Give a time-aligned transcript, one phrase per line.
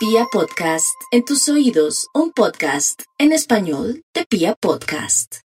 [0.00, 5.40] Pia Podcast, en tus oídos, un podcast en español de Pia Podcast.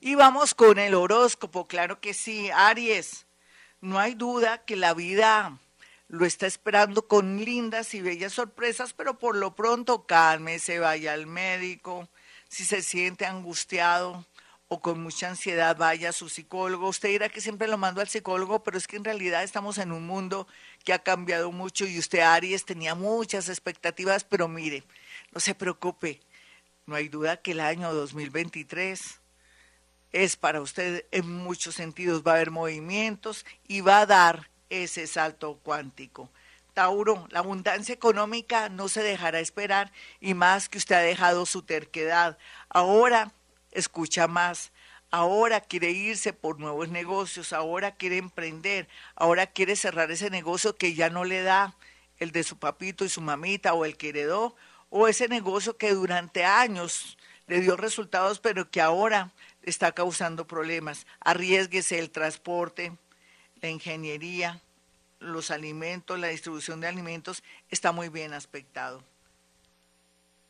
[0.00, 3.26] Y vamos con el horóscopo, claro que sí, Aries.
[3.80, 5.58] No hay duda que la vida
[6.06, 11.26] lo está esperando con lindas y bellas sorpresas, pero por lo pronto cálmese, vaya al
[11.26, 12.08] médico,
[12.48, 14.24] si se siente angustiado,
[14.72, 16.88] o con mucha ansiedad vaya a su psicólogo.
[16.88, 19.90] Usted dirá que siempre lo mando al psicólogo, pero es que en realidad estamos en
[19.90, 20.46] un mundo
[20.84, 24.84] que ha cambiado mucho y usted, Aries, tenía muchas expectativas, pero mire,
[25.32, 26.20] no se preocupe,
[26.86, 29.20] no hay duda que el año 2023
[30.12, 35.08] es para usted en muchos sentidos, va a haber movimientos y va a dar ese
[35.08, 36.30] salto cuántico.
[36.74, 39.90] Tauro, la abundancia económica no se dejará esperar
[40.20, 42.38] y más que usted ha dejado su terquedad.
[42.68, 43.32] Ahora
[43.72, 44.72] escucha más,
[45.10, 50.94] ahora quiere irse por nuevos negocios, ahora quiere emprender, ahora quiere cerrar ese negocio que
[50.94, 51.74] ya no le da
[52.18, 54.54] el de su papito y su mamita o el que heredó,
[54.90, 59.32] o ese negocio que durante años le dio resultados pero que ahora
[59.62, 61.06] está causando problemas.
[61.20, 62.92] Arriesguese el transporte,
[63.60, 64.60] la ingeniería,
[65.18, 69.04] los alimentos, la distribución de alimentos está muy bien aspectado.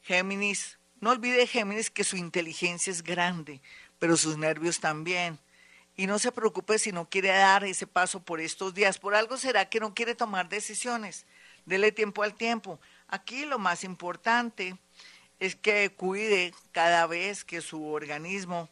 [0.03, 3.61] Géminis, no olvide Géminis que su inteligencia es grande,
[3.99, 5.39] pero sus nervios también.
[5.97, 8.99] Y no se preocupe si no quiere dar ese paso por estos días.
[8.99, 11.27] Por algo será que no quiere tomar decisiones.
[11.67, 12.81] Dele tiempo al tiempo.
[13.09, 14.77] Aquí lo más importante
[15.39, 18.69] es que cuide cada vez que su organismo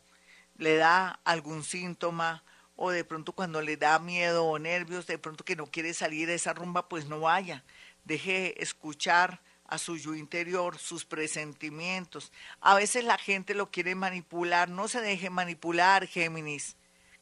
[0.57, 2.45] le da algún síntoma
[2.77, 6.29] o de pronto cuando le da miedo o nervios, de pronto que no quiere salir
[6.29, 7.65] de esa rumba, pues no vaya.
[8.05, 12.33] Deje escuchar a su yo interior, sus presentimientos.
[12.61, 16.77] A veces la gente lo quiere manipular, no se deje manipular, Géminis.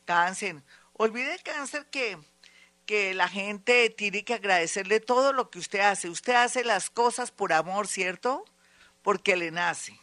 [0.05, 2.17] Cáncer, olvide cáncer que,
[2.87, 6.09] que la gente tiene que agradecerle todo lo que usted hace.
[6.09, 8.45] Usted hace las cosas por amor, ¿cierto?
[9.03, 9.99] Porque le nace.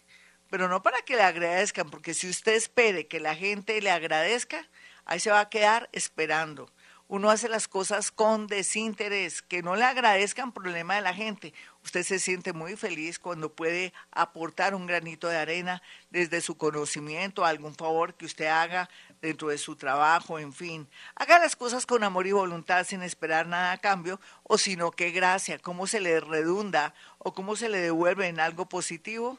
[0.50, 4.68] Pero no para que le agradezcan, porque si usted espere que la gente le agradezca,
[5.06, 6.70] ahí se va a quedar esperando
[7.14, 11.54] uno hace las cosas con desinterés, que no le agradezcan problema de la gente.
[11.84, 17.46] Usted se siente muy feliz cuando puede aportar un granito de arena desde su conocimiento,
[17.46, 18.90] algún favor que usted haga
[19.22, 20.90] dentro de su trabajo, en fin.
[21.14, 25.12] Haga las cosas con amor y voluntad sin esperar nada a cambio, o sino que
[25.12, 29.38] gracia, cómo se le redunda o cómo se le devuelve en algo positivo.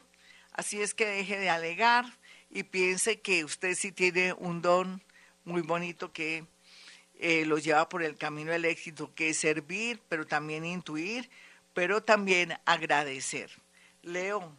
[0.53, 2.05] Así es que deje de alegar
[2.49, 5.03] y piense que usted sí tiene un don
[5.43, 6.45] muy bonito que
[7.19, 11.29] eh, los lleva por el camino del éxito, que es servir, pero también intuir,
[11.73, 13.51] pero también agradecer.
[14.01, 14.55] Leo,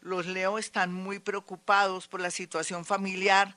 [0.00, 3.56] los Leo están muy preocupados por la situación familiar.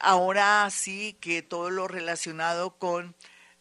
[0.00, 3.14] Ahora sí que todo lo relacionado con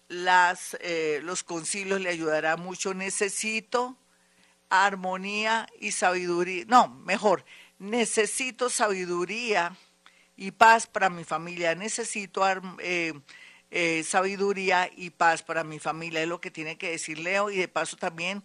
[0.09, 2.93] las, eh, los concilios le ayudará mucho.
[2.93, 3.97] Necesito
[4.69, 6.65] armonía y sabiduría.
[6.67, 7.45] No, mejor,
[7.79, 9.75] necesito sabiduría
[10.35, 11.75] y paz para mi familia.
[11.75, 12.43] Necesito
[12.79, 13.13] eh,
[13.71, 17.57] eh, sabiduría y paz para mi familia, es lo que tiene que decir Leo y
[17.57, 18.43] de paso también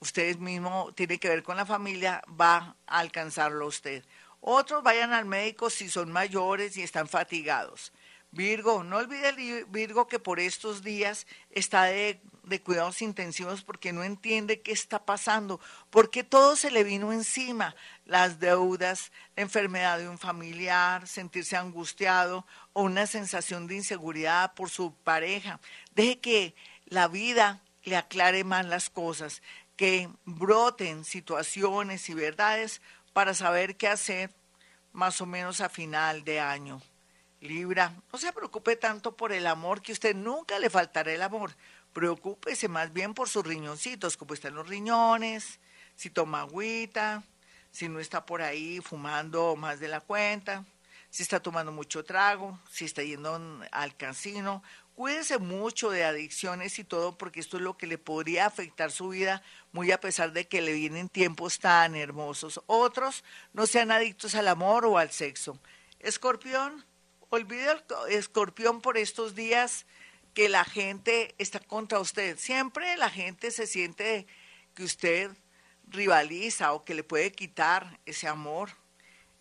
[0.00, 4.04] ustedes mismos, tiene que ver con la familia, va a alcanzarlo usted.
[4.40, 7.92] Otros vayan al médico si son mayores y están fatigados.
[8.32, 12.20] Virgo, no olvide Virgo que por estos días está de,
[12.62, 15.58] cuidados intensivos porque no entiende qué está pasando,
[15.90, 17.74] porque todo se le vino encima,
[18.04, 24.70] las deudas, la enfermedad de un familiar, sentirse angustiado o una sensación de inseguridad por
[24.70, 25.58] su pareja.
[25.96, 26.54] Deje que
[26.86, 29.42] la vida le aclare más las cosas,
[29.76, 32.80] que broten situaciones y verdades
[33.12, 34.30] para saber qué hacer
[34.92, 36.80] más o menos a final de año.
[37.40, 41.56] Libra, no se preocupe tanto por el amor, que usted nunca le faltará el amor.
[41.92, 45.58] Preocúpese más bien por sus riñoncitos, cómo están los riñones,
[45.96, 47.24] si toma agüita,
[47.72, 50.64] si no está por ahí fumando más de la cuenta,
[51.08, 53.40] si está tomando mucho trago, si está yendo
[53.72, 54.62] al casino.
[54.94, 59.08] Cuídese mucho de adicciones y todo, porque esto es lo que le podría afectar su
[59.08, 59.42] vida,
[59.72, 62.60] muy a pesar de que le vienen tiempos tan hermosos.
[62.66, 63.24] Otros
[63.54, 65.58] no sean adictos al amor o al sexo.
[66.00, 66.84] Escorpión,
[67.30, 69.86] olvide el escorpión por estos días
[70.34, 72.38] que la gente está contra usted.
[72.38, 74.26] Siempre la gente se siente
[74.74, 75.30] que usted
[75.88, 78.70] rivaliza o que le puede quitar ese amor,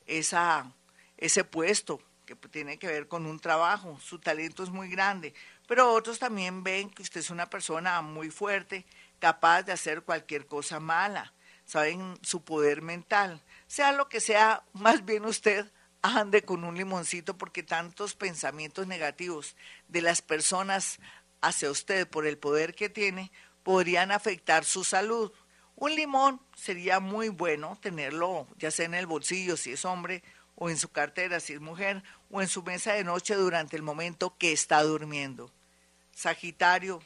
[0.06, 0.72] esa,
[1.18, 4.00] ese puesto que tiene que ver con un trabajo.
[4.02, 5.34] Su talento es muy grande,
[5.68, 8.86] pero otros también ven que usted es una persona muy fuerte,
[9.20, 11.34] capaz de hacer cualquier cosa mala.
[11.66, 13.42] Saben su poder mental.
[13.68, 19.56] Sea lo que sea, más bien usted ande con un limoncito porque tantos pensamientos negativos
[19.88, 21.00] de las personas
[21.42, 23.32] hacia usted por el poder que tiene
[23.64, 25.32] podrían afectar su salud.
[25.76, 30.24] Un limón sería muy bueno tenerlo ya sea en el bolsillo si es hombre
[30.56, 33.82] o en su cartera si es mujer o en su mesa de noche durante el
[33.82, 35.52] momento que está durmiendo.
[36.14, 37.02] Sagitario,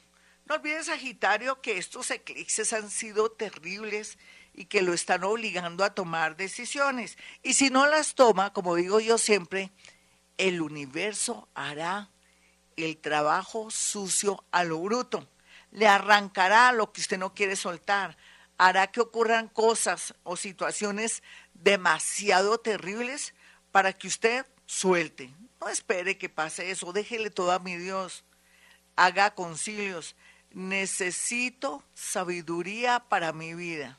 [0.45, 4.17] no olvides Sagitario que estos eclipses han sido terribles
[4.53, 7.17] y que lo están obligando a tomar decisiones.
[7.41, 9.71] Y si no las toma, como digo yo siempre,
[10.37, 12.09] el universo hará
[12.77, 15.27] el trabajo sucio a lo bruto.
[15.71, 18.17] Le arrancará lo que usted no quiere soltar.
[18.57, 21.23] Hará que ocurran cosas o situaciones
[21.53, 23.33] demasiado terribles
[23.71, 25.33] para que usted suelte.
[25.59, 28.23] No espere que pase eso, déjele todo a mi Dios.
[28.95, 30.15] Haga concilios.
[30.51, 33.97] Necesito sabiduría para mi vida.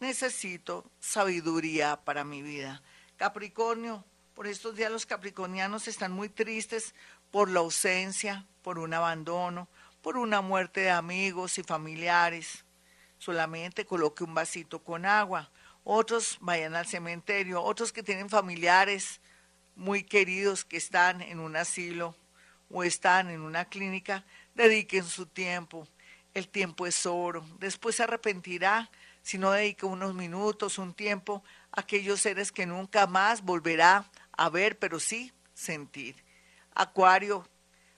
[0.00, 2.82] Necesito sabiduría para mi vida.
[3.16, 4.04] Capricornio,
[4.34, 6.94] por estos días los capricornianos están muy tristes
[7.30, 9.68] por la ausencia, por un abandono,
[10.02, 12.64] por una muerte de amigos y familiares.
[13.18, 15.50] Solamente coloque un vasito con agua.
[15.84, 19.20] Otros vayan al cementerio, otros que tienen familiares
[19.76, 22.16] muy queridos que están en un asilo
[22.70, 24.24] o están en una clínica,
[24.54, 25.86] dediquen su tiempo.
[26.32, 27.44] El tiempo es oro.
[27.58, 28.90] Después se arrepentirá
[29.24, 31.42] si no dedica unos minutos, un tiempo
[31.72, 34.04] a aquellos seres que nunca más volverá
[34.36, 36.14] a ver, pero sí sentir.
[36.74, 37.48] Acuario,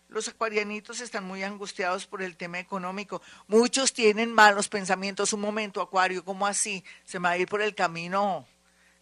[0.09, 3.21] los acuarianitos están muy angustiados por el tema económico.
[3.49, 5.33] Muchos tienen malos pensamientos.
[5.33, 6.85] Un momento, Acuario, ¿cómo así?
[7.05, 8.47] ¿Se me va a ir por el camino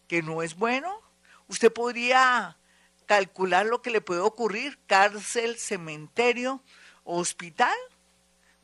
[0.09, 0.99] que no es bueno?
[1.49, 2.57] Usted podría
[3.05, 6.63] calcular lo que le puede ocurrir, cárcel, cementerio,
[7.05, 7.77] hospital.